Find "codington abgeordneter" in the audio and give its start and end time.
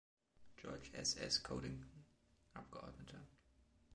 1.39-3.21